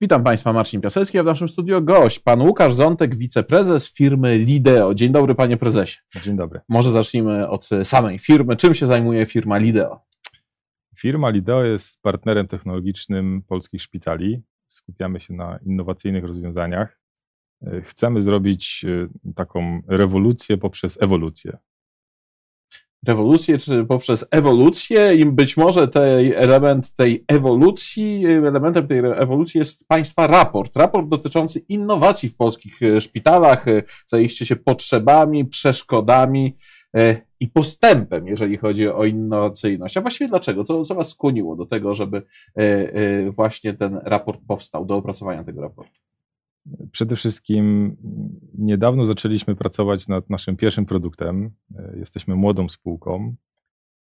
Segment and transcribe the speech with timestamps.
[0.00, 4.94] Witam Państwa, Marcin Piasecki, a w naszym studio gość, pan Łukasz Zątek, wiceprezes firmy Lideo.
[4.94, 5.98] Dzień dobry, panie prezesie.
[6.24, 6.60] Dzień dobry.
[6.68, 8.56] Może zacznijmy od samej firmy.
[8.56, 10.00] Czym się zajmuje firma Lideo?
[10.96, 14.42] Firma Lideo jest partnerem technologicznym polskich szpitali.
[14.68, 17.00] Skupiamy się na innowacyjnych rozwiązaniach.
[17.82, 21.58] Chcemy zrobić e, taką rewolucję poprzez ewolucję
[23.06, 29.88] rewolucję, czy poprzez ewolucję i być może tej element tej ewolucji, elementem tej ewolucji jest
[29.88, 30.76] Państwa raport.
[30.76, 36.56] Raport dotyczący innowacji w polskich e, szpitalach, e, zajęcie się potrzebami, przeszkodami
[36.96, 39.96] e, i postępem, jeżeli chodzi o innowacyjność.
[39.96, 40.64] A właściwie dlaczego?
[40.64, 42.22] Co, co Was skłoniło do tego, żeby
[43.30, 46.07] właśnie ten raport powstał, do opracowania tego raportu?
[46.92, 47.96] Przede wszystkim
[48.58, 51.50] niedawno zaczęliśmy pracować nad naszym pierwszym produktem.
[51.96, 53.34] Jesteśmy młodą spółką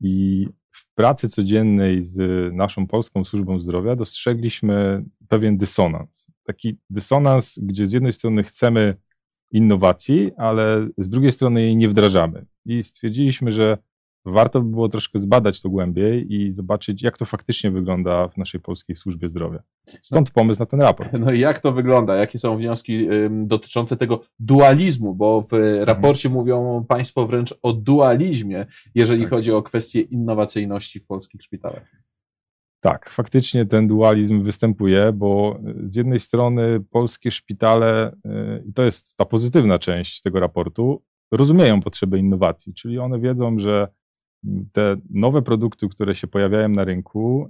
[0.00, 2.18] i w pracy codziennej z
[2.54, 6.26] naszą polską służbą zdrowia dostrzegliśmy pewien dysonans.
[6.44, 8.96] Taki dysonans, gdzie z jednej strony chcemy
[9.50, 12.46] innowacji, ale z drugiej strony jej nie wdrażamy.
[12.64, 13.78] I stwierdziliśmy, że
[14.24, 18.60] warto by było troszkę zbadać to głębiej i zobaczyć, jak to faktycznie wygląda w naszej
[18.60, 19.62] polskiej służbie zdrowia.
[20.02, 21.12] Stąd pomysł na ten raport.
[21.20, 22.16] No i jak to wygląda?
[22.16, 25.14] Jakie są wnioski dotyczące tego dualizmu?
[25.14, 26.40] Bo w raporcie mhm.
[26.40, 29.30] mówią Państwo wręcz o dualizmie, jeżeli tak.
[29.30, 32.04] chodzi o kwestię innowacyjności w polskich szpitalach.
[32.80, 39.16] Tak, faktycznie ten dualizm występuje, bo z jednej strony polskie szpitale, y, i to jest
[39.16, 41.02] ta pozytywna część tego raportu,
[41.32, 43.88] rozumieją potrzebę innowacji, czyli one wiedzą, że
[44.72, 47.48] te nowe produkty, które się pojawiają na rynku,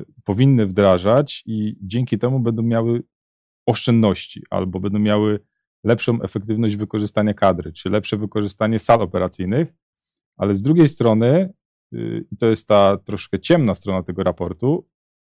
[0.00, 3.02] y, powinny wdrażać i dzięki temu będą miały
[3.66, 5.40] oszczędności albo będą miały
[5.84, 9.74] lepszą efektywność wykorzystania kadry, czy lepsze wykorzystanie sal operacyjnych,
[10.36, 11.52] ale z drugiej strony,
[11.94, 14.88] y, to jest ta troszkę ciemna strona tego raportu,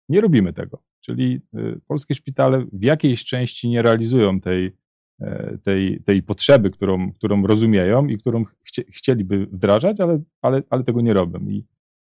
[0.10, 0.84] nie robimy tego.
[1.02, 4.81] Czyli y, polskie szpitale w jakiejś części nie realizują tej
[5.64, 11.02] tej, tej potrzeby, którą, którą rozumieją i którą chcie, chcieliby wdrażać, ale, ale, ale tego
[11.02, 11.40] nie robią.
[11.40, 11.66] I,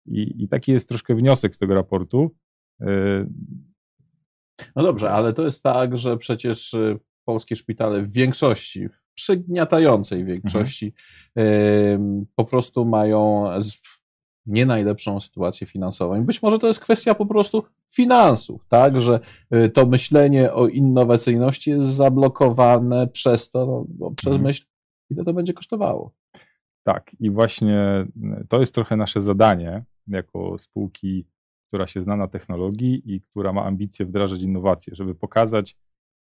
[0.06, 2.36] i, I taki jest troszkę wniosek z tego raportu.
[2.82, 3.26] E,
[4.76, 10.26] no dobrze, ale to jest tak, że przecież e, polskie szpitale w większości, w przygniatającej
[10.26, 10.94] większości,
[11.36, 12.26] mhm.
[12.36, 13.48] po prostu mają
[14.50, 16.22] nie najlepszą sytuację finansową.
[16.22, 19.20] I być może to jest kwestia po prostu finansów, tak, że
[19.56, 24.44] y, to myślenie o innowacyjności jest zablokowane przez to, no, przez mhm.
[24.44, 24.66] myśl,
[25.10, 26.12] ile to będzie kosztowało.
[26.84, 28.08] Tak, i właśnie
[28.42, 31.26] y, to jest trochę nasze zadanie jako spółki,
[31.68, 35.78] która się zna na technologii i która ma ambicje wdrażać innowacje, żeby pokazać,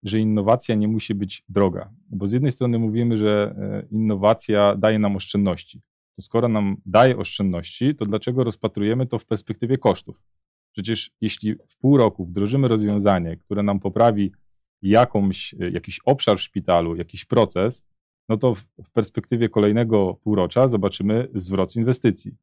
[0.04, 1.90] że innowacja nie musi być droga.
[2.10, 5.82] Bo z jednej strony mówimy, że y, innowacja daje nam oszczędności
[6.16, 10.22] to skoro nam daje oszczędności, to dlaczego rozpatrujemy to w perspektywie kosztów?
[10.72, 14.32] Przecież jeśli w pół roku wdrożymy rozwiązanie, które nam poprawi
[14.82, 17.86] jakąś, jakiś obszar w szpitalu, jakiś proces,
[18.30, 22.36] no to w, perspektywie kolejnego półrocza zobaczymy zwrot inwestycji.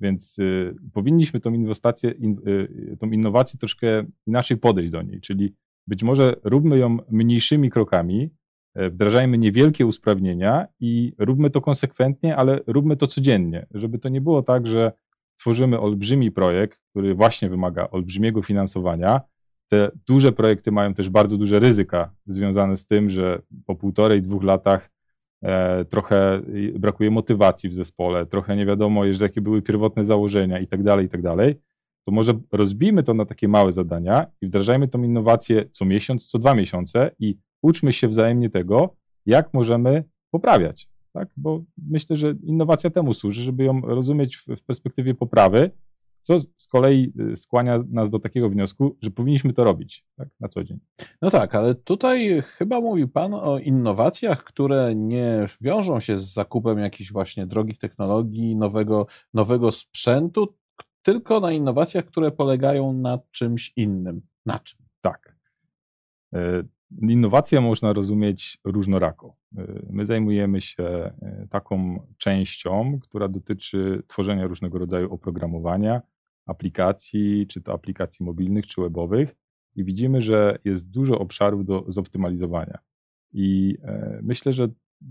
[0.00, 5.54] Więc y, powinniśmy tą inwestację, in, y, tą innowację troszkę inaczej podejść do niej, czyli
[5.86, 8.30] być może róbmy ją mniejszymi krokami,
[8.74, 14.42] wdrażajmy niewielkie usprawnienia i róbmy to konsekwentnie, ale róbmy to codziennie, żeby to nie było
[14.42, 14.92] tak, że
[15.40, 19.20] tworzymy olbrzymi projekt, który właśnie wymaga olbrzymiego finansowania.
[19.68, 24.42] Te duże projekty mają też bardzo duże ryzyka związane z tym, że po półtorej, dwóch
[24.42, 24.90] latach
[25.42, 26.42] e, trochę
[26.74, 31.08] brakuje motywacji w zespole, trochę nie wiadomo, jakie były pierwotne założenia i tak dalej, i
[31.08, 31.54] tak dalej.
[32.06, 36.38] To może rozbijmy to na takie małe zadania i wdrażajmy tą innowację co miesiąc, co
[36.38, 40.88] dwa miesiące i uczmy się wzajemnie tego, jak możemy poprawiać.
[41.12, 41.28] Tak?
[41.36, 45.70] Bo myślę, że innowacja temu służy, żeby ją rozumieć w, perspektywie poprawy,
[46.22, 50.48] co z kolei y, skłania nas do takiego wniosku, że powinniśmy to robić tak, na
[50.48, 50.78] co dzień.
[51.22, 56.78] No tak, ale tutaj chyba mówi Pan o innowacjach, które nie wiążą się z zakupem
[56.78, 60.54] jakichś właśnie drogich technologii, nowego, nowego sprzętu,
[61.02, 64.22] tylko na innowacjach, które polegają na czymś innym.
[64.46, 64.78] Na czym?
[65.00, 65.36] Tak.
[66.98, 69.36] Innowacje można rozumieć różnorako.
[69.58, 71.12] Y, my zajmujemy się
[71.44, 76.02] y, taką częścią, która dotyczy tworzenia różnego rodzaju oprogramowania,
[76.46, 79.36] aplikacji, czy to aplikacji mobilnych, czy webowych,
[79.76, 82.78] i widzimy, że jest dużo obszarów do zoptymalizowania.
[83.32, 84.68] I e, myślę, że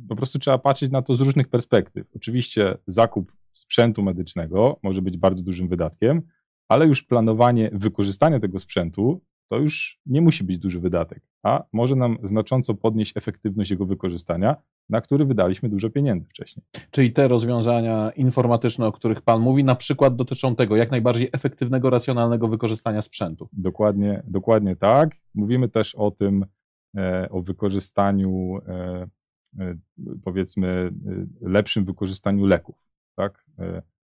[0.10, 2.08] po prostu trzeba patrzeć na to z różnych perspektyw.
[2.16, 6.22] Oczywiście zakup sprzętu medycznego może być bardzo dużym wydatkiem,
[6.68, 11.96] ale już planowanie wykorzystania tego sprzętu to już nie musi być duży wydatek, a może
[11.96, 14.56] nam znacząco podnieść efektywność jego wykorzystania,
[14.90, 16.66] na który wydaliśmy dużo pieniędzy wcześniej.
[16.92, 21.90] Czyli te rozwiązania informatyczne, o których Pan mówi, na przykład dotyczą tego jak najbardziej efektywnego,
[21.90, 23.50] racjonalnego wykorzystania sprzętu.
[23.54, 25.10] Dokładnie, dokładnie tak.
[25.36, 26.46] Mówimy też o tym,
[26.98, 29.07] e, o wykorzystaniu, e,
[29.60, 29.75] e,
[30.24, 30.92] powiedzmy,
[31.42, 32.75] lepszym wykorzystaniu leków,
[33.16, 33.46] tak?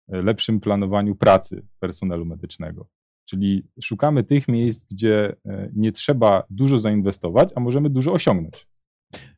[0.08, 2.88] lepszym planowaniu pracy personelu medycznego.
[3.26, 5.36] Czyli szukamy tych miejsc, gdzie
[5.72, 8.66] nie trzeba dużo zainwestować, a możemy dużo osiągnąć.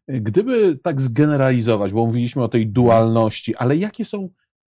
[0.09, 4.29] Gdyby tak zgeneralizować, bo mówiliśmy o tej dualności, ale jakie są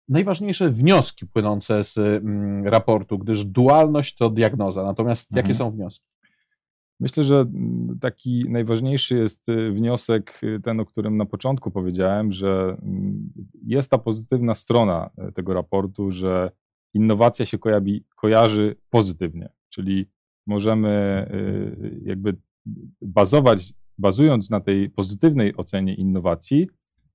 [0.08, 5.58] najważniejsze wnioski płynące z mm, raportu, gdyż dualność to diagnoza, natomiast jakie mhm.
[5.58, 6.06] są wnioski?
[7.00, 12.32] Myślę, że mm, taki najważniejszy jest y, wniosek, y, ten, o którym na początku powiedziałem,
[12.32, 13.32] że mm,
[13.66, 16.50] jest ta pozytywna strona y, tego raportu, że
[16.94, 20.06] innowacja się kojarzy, kojarzy pozytywnie, czyli
[20.46, 21.26] możemy
[22.04, 22.36] jakby
[23.02, 26.68] bazować bazując na tej pozytywnej ocenie innowacji,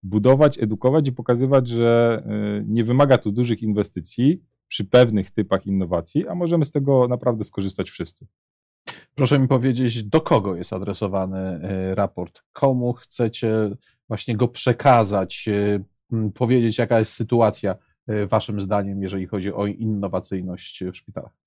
[0.04, 2.24] budować, edukować i pokazywać, że
[2.60, 7.44] y, nie wymaga tu dużych inwestycji przy pewnych typach innowacji, a możemy z tego naprawdę
[7.44, 8.28] skorzystać wszyscy.
[9.16, 12.44] Proszę mi powiedzieć, do kogo jest adresowany y, raport?
[12.54, 13.76] Komu chcecie
[14.08, 15.84] właśnie go przekazać, y,
[16.34, 17.76] powiedzieć, jaka jest sytuacja
[18.28, 21.44] Waszym zdaniem, jeżeli chodzi o innowacyjność w szpitalach?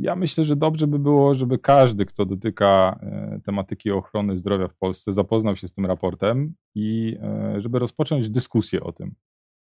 [0.00, 4.74] Ja myślę, że dobrze by było, żeby każdy, kto dotyka e, tematyki ochrony zdrowia w
[4.74, 9.14] Polsce, zapoznał się z tym raportem i e, żeby rozpocząć dyskusję o tym.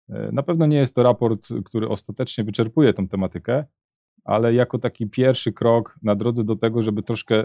[0.08, 3.64] E, na pewno nie jest to raport, który ostatecznie wyczerpuje tę tematykę,
[4.24, 7.44] ale jako taki pierwszy krok na drodze do tego, żeby troszkę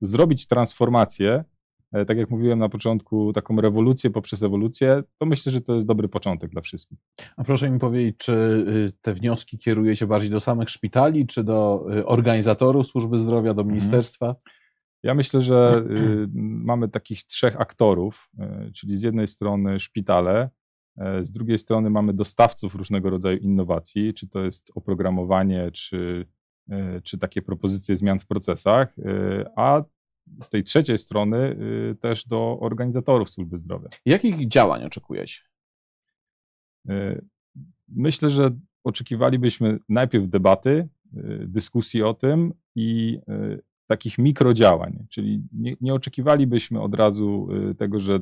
[0.00, 1.61] zrobić transformację E,
[2.06, 6.08] tak jak mówiłem na początku, taką rewolucję poprzez ewolucję, to myślę, że to jest dobry
[6.08, 6.98] początek dla wszystkich.
[7.36, 11.86] A proszę mi powiedzieć, czy y, te wnioski kierujecie bardziej do samych szpitali, czy do
[11.96, 13.68] y, organizatorów służby zdrowia, do mhm.
[13.68, 14.36] ministerstwa?
[15.02, 16.28] Ja myślę, że y,
[16.70, 18.30] mamy takich trzech aktorów,
[18.74, 20.50] czyli z jednej strony szpitale,
[21.22, 26.26] z drugiej strony mamy dostawców różnego rodzaju innowacji, czy to jest oprogramowanie, czy,
[27.02, 28.96] czy takie propozycje zmian w procesach,
[29.56, 29.82] a
[30.42, 31.56] z tej trzeciej strony
[31.92, 33.88] y, też do organizatorów służby zdrowia.
[34.06, 35.40] Jakich działań oczekujecie?
[36.90, 37.24] Y,
[37.88, 38.50] myślę, że
[38.84, 43.18] oczekiwalibyśmy najpierw debaty, y, dyskusji o tym i
[43.86, 47.48] takich mikrodziałań, czyli nie, nie oczekiwalibyśmy od razu
[47.78, 48.20] tego, że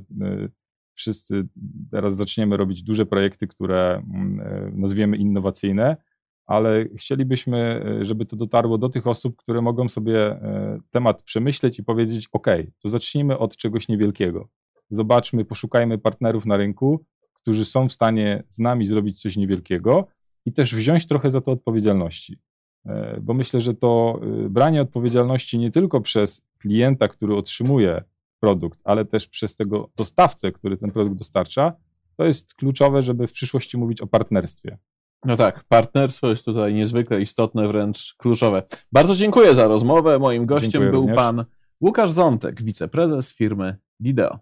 [0.95, 1.49] wszyscy
[1.91, 5.97] teraz zaczniemy robić duże projekty, które mm, nazwiemy innowacyjne,
[6.47, 11.79] ale chcielibyśmy, e, żeby to dotarło do tych osób, które mogą sobie e, temat przemyśleć
[11.79, 12.47] i powiedzieć: OK,
[12.83, 14.49] to zacznijmy od czegoś niewielkiego.
[14.91, 20.07] Zobaczmy, poszukajmy partnerów na rynku, którzy są w stanie z nami zrobić coś niewielkiego
[20.47, 22.39] i też wziąć trochę za to odpowiedzialności.
[22.87, 24.21] E, bo myślę, że to
[24.51, 28.05] branie odpowiedzialności nie tylko przez klienta, który otrzymuje
[28.41, 31.73] produkt, ale też przez tego dostawcę, który ten produkt dostarcza,
[32.17, 34.79] to jest kluczowe, żeby w przyszłości mówić o partnerstwie.
[35.25, 38.63] No tak, partnerstwo jest tutaj niezwykle istotne, wręcz kluczowe.
[38.93, 40.19] Bardzo dziękuję za rozmowę.
[40.19, 41.17] Moim gościem dziękuję był również.
[41.17, 41.45] pan
[41.81, 44.39] Łukasz Zątek, wiceprezes firmy Lideo.